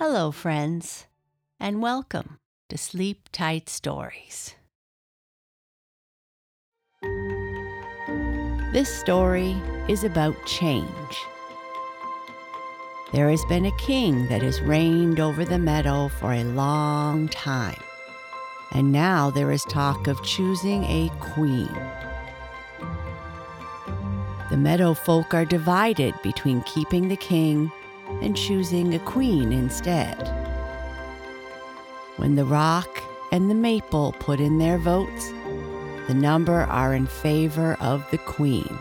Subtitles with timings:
[0.00, 1.08] Hello, friends,
[1.58, 2.38] and welcome
[2.68, 4.54] to Sleep Tight Stories.
[8.72, 9.56] This story
[9.88, 10.86] is about change.
[13.10, 17.82] There has been a king that has reigned over the meadow for a long time,
[18.70, 21.74] and now there is talk of choosing a queen.
[24.48, 27.72] The meadow folk are divided between keeping the king
[28.22, 30.16] and choosing a queen instead.
[32.16, 35.30] When the rock and the maple put in their votes,
[36.08, 38.78] the number are in favor of the queen.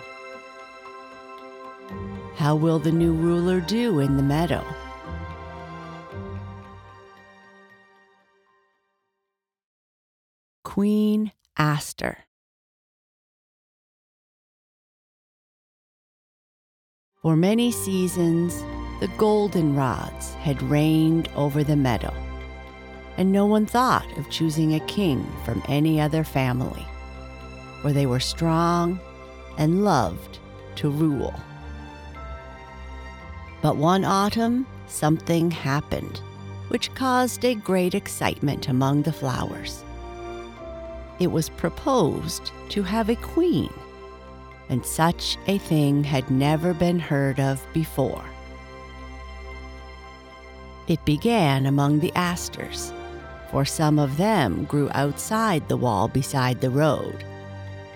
[2.36, 4.66] How will the new ruler do in the meadow?
[10.64, 12.26] Queen Aster.
[17.22, 18.64] For many seasons,
[19.00, 22.14] the goldenrods had reigned over the meadow,
[23.18, 26.86] and no one thought of choosing a king from any other family,
[27.82, 29.00] for they were strong
[29.58, 30.40] and loved
[30.76, 31.34] to rule.
[33.62, 36.22] But one autumn, something happened
[36.70, 39.84] which caused a great excitement among the flowers.
[41.20, 43.74] It was proposed to have a queen,
[44.70, 48.26] and such a thing had never been heard of before.
[50.88, 52.94] It began among the asters,
[53.52, 57.26] for some of them grew outside the wall beside the road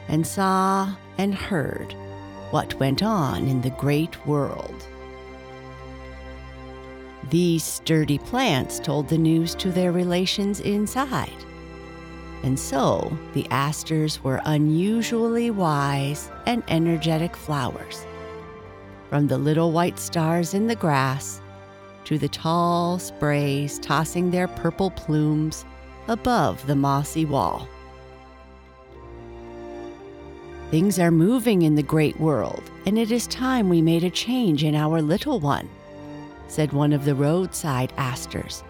[0.10, 1.96] and saw and heard
[2.50, 4.86] what went on in the great world.
[7.30, 11.46] These sturdy plants told the news to their relations inside.
[12.44, 18.06] And so the asters were unusually wise and energetic flowers.
[19.10, 21.42] From the little white stars in the grass
[22.06, 25.66] to the tall sprays tossing their purple plumes
[26.08, 27.68] above the mossy wall.
[30.72, 34.64] Things are moving in the great world, and it is time we made a change
[34.64, 35.70] in our little one,
[36.48, 38.64] said one of the roadside asters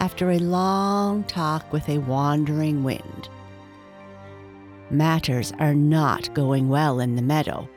[0.00, 3.28] after a long talk with a wandering wind.
[4.90, 7.68] Matters are not going well in the meadow,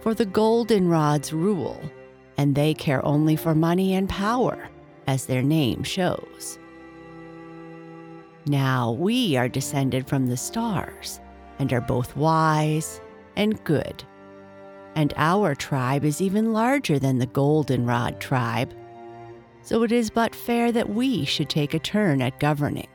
[0.00, 1.80] for the goldenrods rule
[2.38, 4.70] and they care only for money and power,
[5.06, 6.58] as their name shows.
[8.46, 11.20] Now we are descended from the stars
[11.58, 13.00] and are both wise
[13.36, 14.04] and good.
[14.94, 18.72] And our tribe is even larger than the goldenrod tribe.
[19.62, 22.88] So it is but fair that we should take a turn at governing.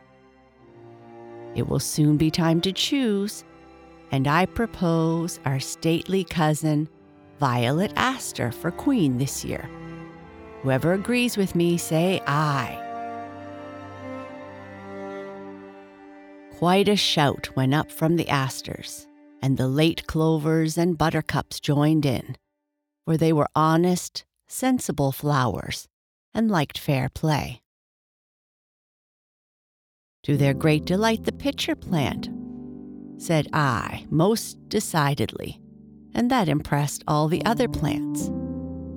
[1.55, 3.43] It will soon be time to choose,
[4.11, 6.89] and I propose our stately cousin,
[7.39, 9.69] Violet Aster for Queen this year.
[10.61, 12.79] Whoever agrees with me, say aye.
[16.57, 19.07] Quite a shout went up from the asters,
[19.41, 22.37] and the late clovers and buttercups joined in,
[23.03, 25.87] for they were honest, sensible flowers
[26.33, 27.61] and liked fair play.
[30.23, 32.29] To their great delight, the pitcher plant,
[33.17, 35.59] said I most decidedly
[36.15, 38.29] and that impressed all the other plants.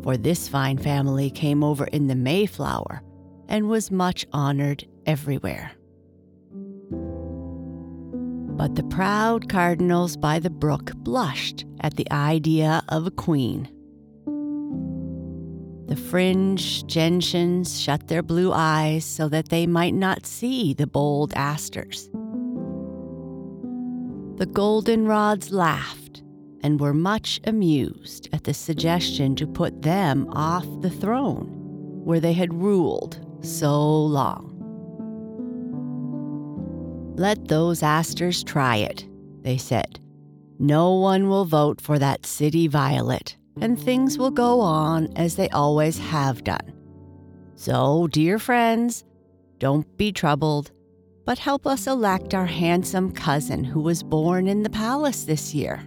[0.02, 3.02] For this fine family came over in the Mayflower
[3.48, 5.72] and was much honored everywhere.
[8.56, 13.68] But the proud cardinals by the brook blushed at the idea of a queen.
[15.86, 21.32] The fringed gentians shut their blue eyes so that they might not see the bold
[21.36, 22.08] asters.
[24.36, 26.05] The goldenrods laughed
[26.62, 31.46] and were much amused at the suggestion to put them off the throne
[32.04, 34.52] where they had ruled so long.
[37.16, 39.08] Let those asters try it,
[39.42, 39.98] they said.
[40.58, 45.48] No one will vote for that city violet, and things will go on as they
[45.50, 46.72] always have done.
[47.54, 49.04] So, dear friends,
[49.58, 50.72] don't be troubled,
[51.24, 55.82] but help us elect our handsome cousin who was born in the palace this year.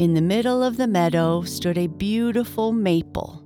[0.00, 3.44] In the middle of the meadow stood a beautiful maple,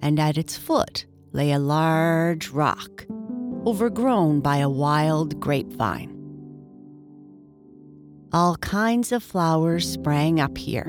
[0.00, 3.06] and at its foot lay a large rock,
[3.64, 6.10] overgrown by a wild grapevine.
[8.32, 10.88] All kinds of flowers sprang up here,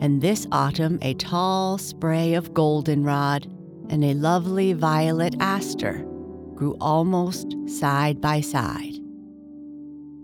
[0.00, 3.52] and this autumn a tall spray of goldenrod
[3.88, 6.06] and a lovely violet aster
[6.54, 8.94] grew almost side by side,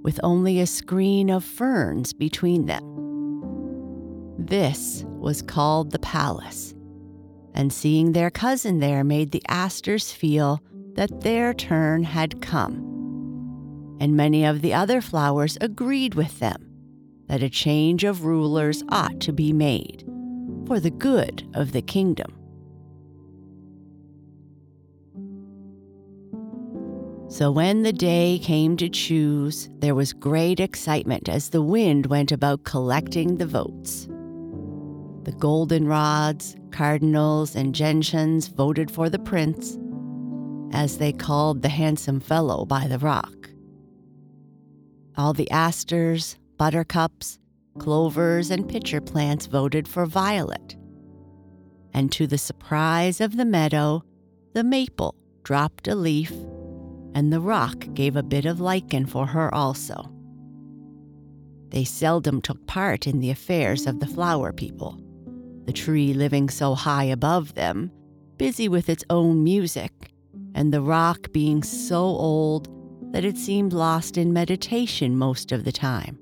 [0.04, 2.95] with only a screen of ferns between them.
[4.46, 6.72] This was called the palace,
[7.52, 10.60] and seeing their cousin there made the asters feel
[10.94, 12.76] that their turn had come.
[13.98, 16.64] And many of the other flowers agreed with them
[17.26, 20.04] that a change of rulers ought to be made
[20.64, 22.32] for the good of the kingdom.
[27.28, 32.30] So when the day came to choose, there was great excitement as the wind went
[32.30, 34.08] about collecting the votes.
[35.26, 39.76] The goldenrods, cardinals, and gentians voted for the prince,
[40.72, 43.50] as they called the handsome fellow by the rock.
[45.16, 47.40] All the asters, buttercups,
[47.76, 50.76] clovers, and pitcher plants voted for Violet.
[51.92, 54.04] And to the surprise of the meadow,
[54.54, 56.30] the maple dropped a leaf,
[57.16, 60.08] and the rock gave a bit of lichen for her also.
[61.70, 65.00] They seldom took part in the affairs of the flower people,
[65.66, 67.90] the tree living so high above them,
[68.38, 70.12] busy with its own music,
[70.54, 72.68] and the rock being so old
[73.12, 76.18] that it seemed lost in meditation most of the time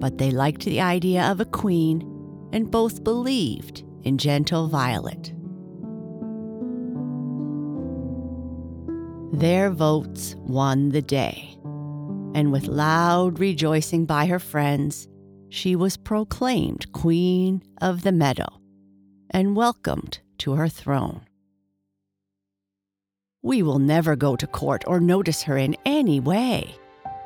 [0.00, 2.00] but they liked the idea of a queen
[2.52, 5.32] and both believed in gentle Violet.
[9.38, 11.56] Their votes won the day,
[12.34, 15.06] and with loud rejoicing by her friends,
[15.50, 18.60] she was proclaimed Queen of the Meadow
[19.30, 21.22] and welcomed to her throne.
[23.42, 26.74] We will never go to court or notice her in any way,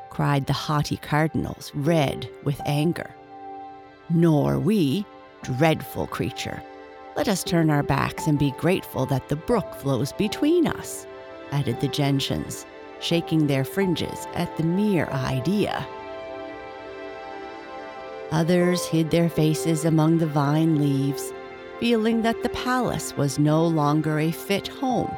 [0.09, 3.13] cried the haughty cardinals, red with anger.
[4.09, 5.05] Nor we,
[5.43, 6.61] dreadful creature.
[7.15, 11.05] Let us turn our backs and be grateful that the brook flows between us,
[11.51, 12.65] added the gentians,
[12.99, 15.85] shaking their fringes at the mere idea.
[18.31, 21.31] Others hid their faces among the vine leaves,
[21.79, 25.15] feeling that the palace was no longer a fit home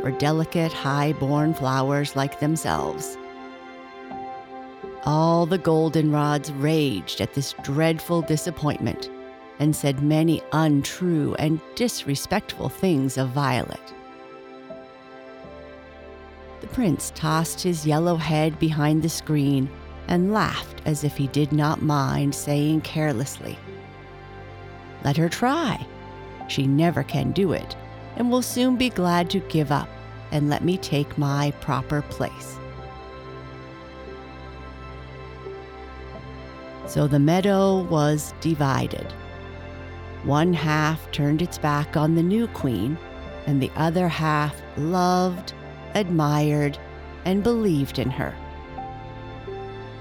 [0.00, 3.16] for delicate, high born flowers like themselves.
[5.04, 9.10] All the goldenrods raged at this dreadful disappointment
[9.58, 13.94] and said many untrue and disrespectful things of Violet.
[16.60, 19.70] The prince tossed his yellow head behind the screen
[20.10, 23.58] and laughed as if he did not mind, saying carelessly,
[25.04, 25.86] Let her try.
[26.48, 27.76] She never can do it,
[28.16, 29.88] and will soon be glad to give up
[30.32, 32.58] and let me take my proper place.
[36.86, 39.12] So the meadow was divided.
[40.24, 42.98] One half turned its back on the new queen,
[43.46, 45.54] and the other half loved,
[45.94, 46.78] admired,
[47.24, 48.34] and believed in her.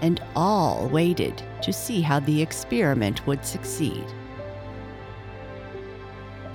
[0.02, 4.06] And all waited to see how the experiment would succeed.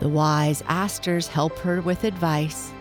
[0.00, 2.72] The wise asters helped her with advice.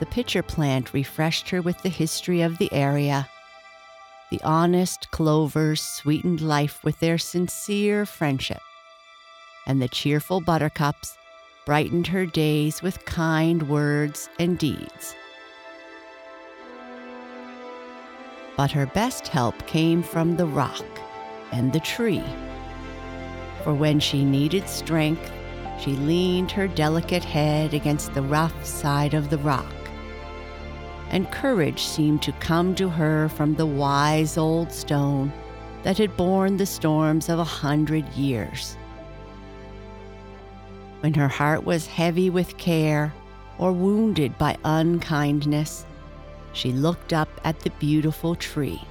[0.00, 3.28] The pitcher plant refreshed her with the history of the area
[4.30, 8.60] the honest clovers sweetened life with their sincere friendship,
[9.66, 11.16] and the cheerful buttercups
[11.64, 15.14] brightened her days with kind words and deeds.
[18.58, 20.84] But her best help came from the rock
[21.50, 22.24] and the tree.
[23.64, 25.32] For when she needed strength,
[25.80, 29.72] she leaned her delicate head against the rough side of the rock
[31.10, 35.32] and courage seemed to come to her from the wise old stone
[35.82, 38.76] that had borne the storms of a hundred years.
[41.00, 43.14] When her heart was heavy with care
[43.58, 45.86] or wounded by unkindness,
[46.58, 48.82] she looked up at the beautiful tree,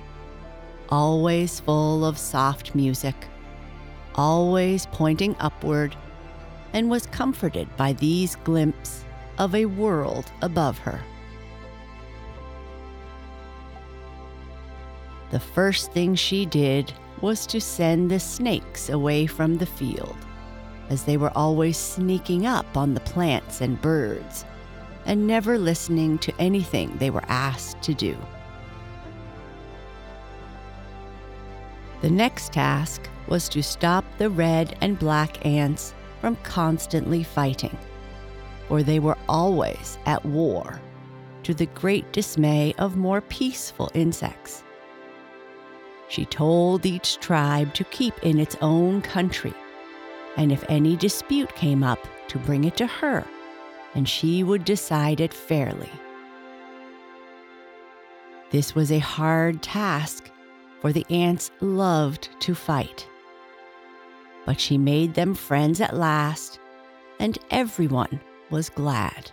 [0.87, 3.15] always full of soft music,
[4.15, 5.93] always pointing upward,
[6.71, 9.03] and was comforted by these glimpses
[9.37, 11.01] of a world above her.
[15.29, 20.15] the first thing she did was to send the snakes away from the field,
[20.89, 24.45] as they were always sneaking up on the plants and birds
[25.07, 28.15] and never listening to anything they were asked to do.
[32.01, 37.75] The next task was to stop the red and black ants from constantly fighting,
[38.67, 40.79] for they were always at war,
[41.43, 44.63] to the great dismay of more peaceful insects.
[46.09, 49.53] She told each tribe to keep in its own country,
[50.35, 53.25] and if any dispute came up, to bring it to her,
[53.97, 55.89] and she would decide it fairly.
[58.51, 60.29] This was a hard task,
[60.79, 63.07] for the ants loved to fight.
[64.45, 66.59] But she made them friends at last,
[67.19, 69.31] and everyone was glad.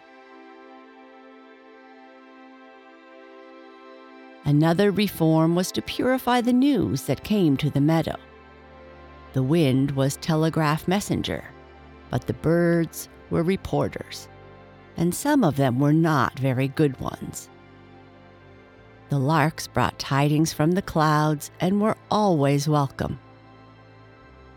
[4.47, 8.17] Another reform was to purify the news that came to the meadow.
[9.35, 11.45] The wind was telegraph messenger,
[12.09, 14.29] but the birds were reporters,
[14.97, 17.49] and some of them were not very good ones.
[19.09, 23.19] The larks brought tidings from the clouds and were always welcome.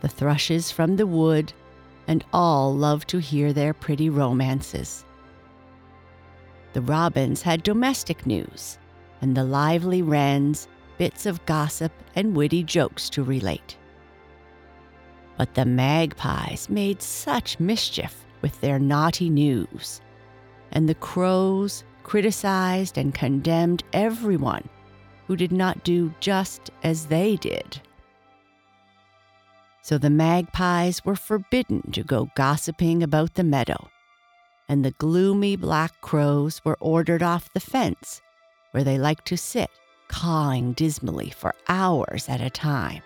[0.02, 1.54] The thrushes from the wood,
[2.08, 5.04] and all loved to hear their pretty romances.
[6.74, 8.78] The robins had domestic news
[9.22, 10.68] and the lively wrens
[10.98, 13.78] bits of gossip and witty jokes to relate.
[15.38, 20.02] But the magpies made such mischief with their naughty news,
[20.78, 24.70] and the crows criticized and condemned everyone
[25.26, 27.82] who did not do just as they did.
[29.82, 33.90] So the magpies were forbidden to go gossiping about the meadow,
[34.70, 38.22] and the gloomy black crows were ordered off the fence
[38.70, 39.72] where they liked to sit,
[40.10, 43.02] cawing dismally for hours at a time.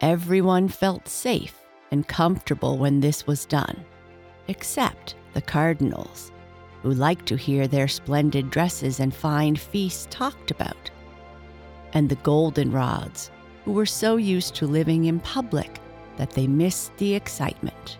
[0.00, 1.63] Everyone felt safe
[1.94, 3.84] and comfortable when this was done,
[4.48, 6.32] except the cardinals,
[6.82, 10.90] who liked to hear their splendid dresses and fine feasts talked about,
[11.92, 13.30] and the goldenrods,
[13.64, 15.78] who were so used to living in public
[16.16, 17.98] that they missed the excitement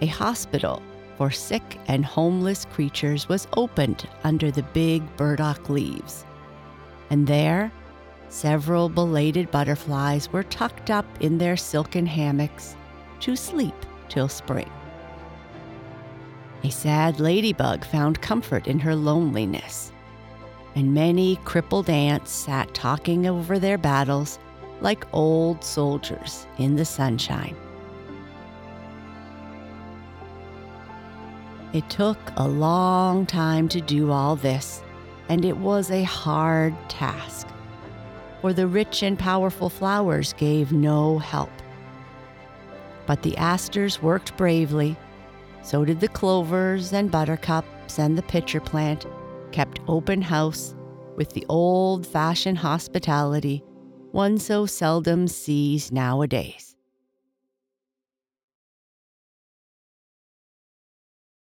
[0.00, 0.82] a hospital
[1.16, 6.26] for sick and homeless creatures was opened under the big burdock leaves.
[7.08, 7.72] And there,
[8.28, 12.76] several belated butterflies were tucked up in their silken hammocks
[13.20, 13.74] to sleep
[14.08, 14.70] till spring.
[16.64, 19.92] A sad ladybug found comfort in her loneliness,
[20.74, 24.38] and many crippled ants sat talking over their battles
[24.80, 27.56] like old soldiers in the sunshine.
[31.72, 34.82] It took a long time to do all this,
[35.28, 37.48] and it was a hard task,
[38.46, 41.50] for the rich and powerful flowers gave no help.
[43.04, 44.96] But the asters worked bravely,
[45.62, 49.04] so did the clovers and buttercups, and the pitcher plant
[49.50, 50.76] kept open house
[51.16, 53.64] with the old fashioned hospitality
[54.12, 56.76] one so seldom sees nowadays.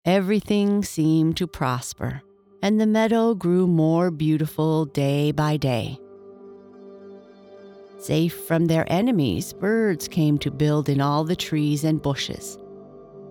[0.06, 2.22] Everything seemed to prosper,
[2.64, 6.00] and the meadow grew more beautiful day by day.
[8.06, 12.60] Safe from their enemies, birds came to build in all the trees and bushes,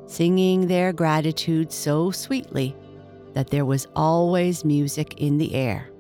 [0.07, 2.75] singing their gratitude so sweetly
[3.35, 5.91] that there was always music in the air.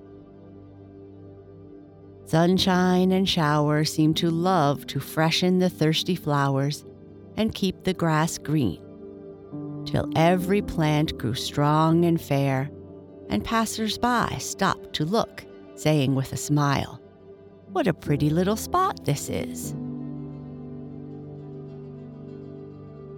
[2.24, 6.84] Sunshine and shower seemed to love to freshen the thirsty flowers
[7.36, 8.82] and keep the grass green
[9.86, 12.68] till every plant grew strong and fair,
[13.28, 15.44] and passers by stopped to look,
[15.76, 17.00] saying with a smile,
[17.74, 19.72] What a pretty little spot this is!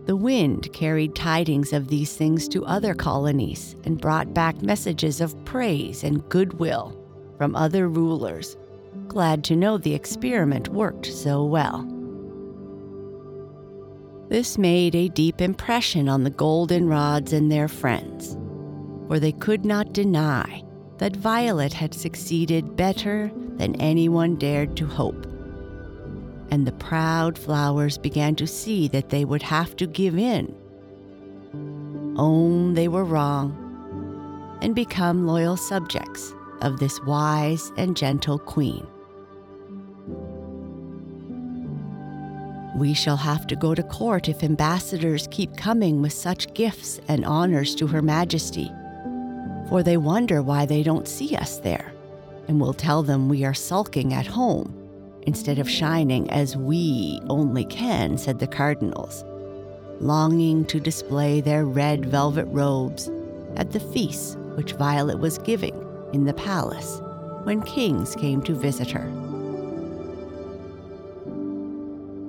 [0.06, 5.44] The wind carried tidings of these things to other colonies and brought back messages of
[5.44, 6.96] praise and goodwill
[7.36, 8.56] from other rulers,
[9.08, 11.86] glad to know the experiment worked so well.
[14.30, 18.38] This made a deep impression on the goldenrods and their friends,
[19.06, 20.62] for they could not deny
[20.98, 25.26] that Violet had succeeded better than anyone dared to hope.
[26.50, 30.54] And the proud flowers began to see that they would have to give in,
[32.16, 33.62] own they were wrong,
[34.62, 38.86] and become loyal subjects of this wise and gentle queen.
[42.76, 47.24] We shall have to go to court if ambassadors keep coming with such gifts and
[47.24, 48.70] honors to Her Majesty,
[49.68, 51.92] for they wonder why they don't see us there,
[52.48, 54.72] and will tell them we are sulking at home
[55.22, 59.24] instead of shining as we only can, said the cardinals,
[60.00, 63.10] longing to display their red velvet robes
[63.56, 65.74] at the feasts which Violet was giving
[66.12, 67.00] in the palace
[67.42, 69.10] when kings came to visit her.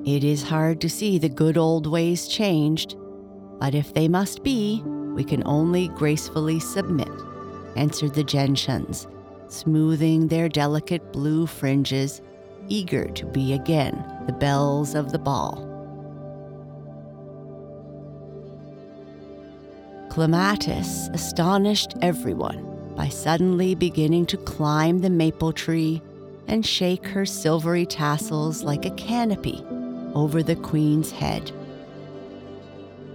[0.06, 2.96] It is hard to see the good old ways changed,
[3.60, 7.10] but if they must be, we can only gracefully submit,
[7.78, 9.08] answered the gentians,
[9.48, 12.22] smoothing their delicate blue fringes,
[12.68, 15.64] eager to be again the belles of the ball.
[20.10, 22.64] Clematis astonished everyone
[22.96, 26.02] by suddenly beginning to climb the maple tree
[26.48, 29.64] and shake her silvery tassels like a canopy
[30.16, 31.52] over the queen's head.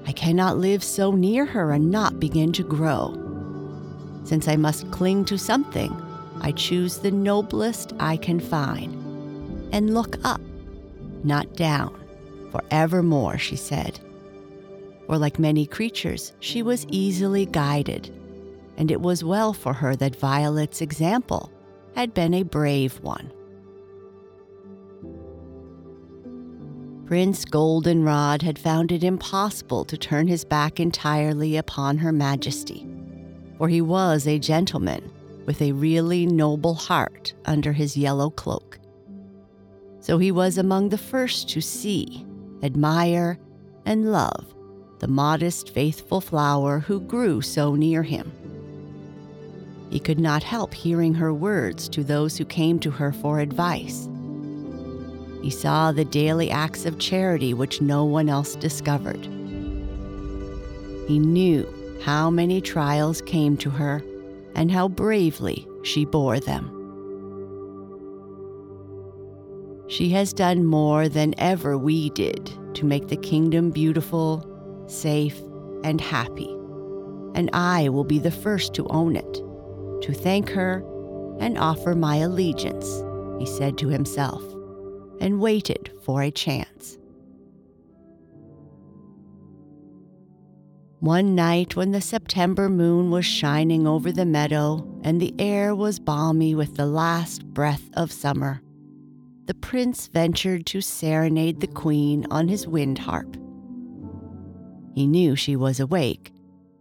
[0.06, 3.31] I cannot live so near her and not begin to grow.
[4.24, 5.94] Since I must cling to something,
[6.40, 8.94] I choose the noblest I can find
[9.72, 10.40] and look up,
[11.24, 11.98] not down,
[12.50, 14.00] for evermore, she said.
[15.06, 18.10] For like many creatures, she was easily guided,
[18.76, 21.50] and it was well for her that Violet's example
[21.94, 23.32] had been a brave one.
[27.06, 32.86] Prince Goldenrod had found it impossible to turn his back entirely upon Her Majesty,
[33.62, 35.08] for he was a gentleman
[35.46, 38.80] with a really noble heart under his yellow cloak.
[40.00, 42.26] So he was among the first to see,
[42.64, 43.38] admire,
[43.86, 44.52] and love
[44.98, 48.32] the modest, faithful flower who grew so near him.
[49.90, 54.08] He could not help hearing her words to those who came to her for advice.
[55.40, 59.24] He saw the daily acts of charity which no one else discovered.
[61.06, 61.72] He knew
[62.02, 64.02] how many trials came to her
[64.54, 66.68] and how bravely she bore them.
[69.86, 74.44] She has done more than ever we did to make the kingdom beautiful,
[74.86, 75.38] safe,
[75.84, 76.48] and happy,
[77.34, 79.42] and I will be the first to own it
[80.02, 80.84] to thank her
[81.38, 83.02] and offer my allegiance,
[83.38, 84.42] he said to himself,
[85.20, 86.98] and waited for a chance.
[91.02, 95.98] One night, when the September moon was shining over the meadow and the air was
[95.98, 98.62] balmy with the last breath of summer,
[99.46, 103.36] the prince ventured to serenade the queen on his wind harp.
[104.94, 106.32] He knew she was awake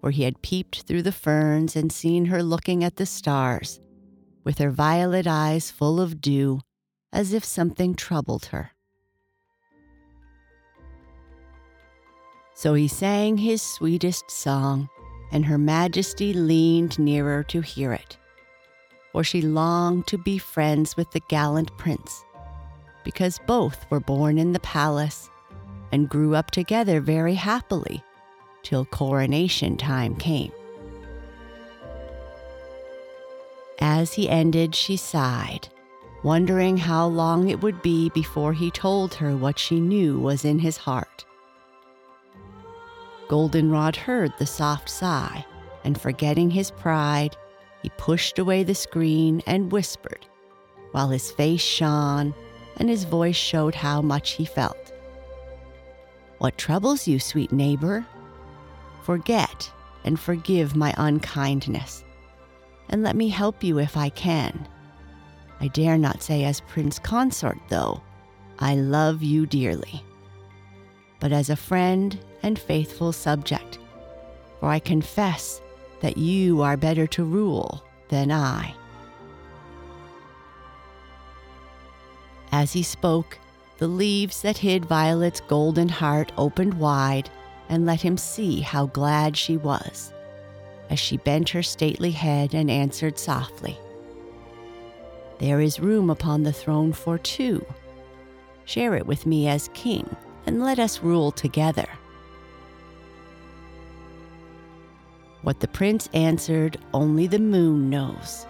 [0.02, 3.80] for he had peeped through the ferns and seen her looking at the stars,
[4.44, 6.60] with her violet eyes full of dew,
[7.14, 8.72] as if something troubled her.
[12.62, 14.88] So he sang his sweetest song,
[15.32, 18.18] and Her Majesty leaned nearer to hear it,
[19.12, 22.24] for she longed to be friends with the gallant prince,
[23.04, 25.28] because both were born in the palace
[25.92, 28.04] and grew up together very happily
[28.62, 30.52] till coronation time came.
[33.80, 35.68] As he ended, she sighed,
[36.22, 40.60] wondering how long it would be before he told her what she knew was in
[40.60, 41.26] his heart.
[43.32, 45.46] Goldenrod heard the soft sigh,
[45.86, 47.38] and forgetting his pride,
[47.82, 50.26] he pushed away the screen and whispered,
[50.92, 52.34] while his face shone
[52.76, 54.92] and his voice showed how much he felt.
[56.40, 58.06] What troubles you, sweet neighbor?
[59.04, 59.72] Forget
[60.04, 62.04] and forgive my unkindness,
[62.90, 64.68] and let me help you if I can.
[65.62, 68.04] I dare not say as prince consort, though,
[68.60, 70.04] I love you dearly,
[71.22, 73.80] but as a friend and faithful subject,
[74.60, 75.62] for I confess
[76.02, 78.74] that you are better to rule than I.
[82.52, 83.38] As he spoke,
[83.78, 87.30] the leaves that hid Violet's golden heart opened wide
[87.70, 90.14] and let him see how glad she was,
[90.90, 93.78] as she bent her stately head and answered softly,
[95.40, 97.66] There is room upon the throne for two.
[98.66, 101.88] Share it with me as king, and let us rule together.
[105.52, 108.46] What the prince answered, only the moon knows.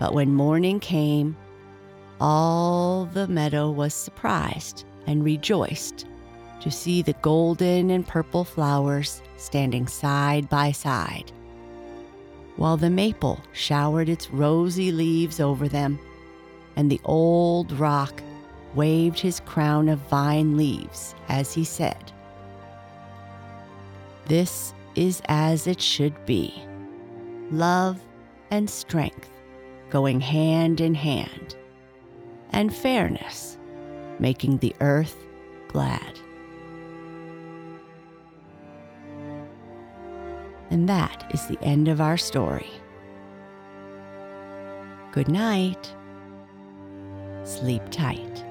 [0.00, 1.36] But when morning came,
[2.20, 6.06] all the meadow was surprised and rejoiced
[6.60, 11.30] to see the golden and purple flowers standing side by side,
[12.56, 16.00] while the maple showered its rosy leaves over them,
[16.74, 18.20] and the old rock
[18.74, 22.10] waved his crown of vine leaves as he said,
[24.26, 26.54] This is as it should be
[27.50, 28.00] love
[28.50, 29.30] and strength
[29.90, 31.54] going hand in hand,
[32.50, 33.58] and fairness
[34.18, 35.16] making the earth
[35.68, 36.18] glad.
[40.70, 42.70] And that is the end of our story.
[45.12, 45.94] Good night.
[47.44, 48.44] Sleep tight.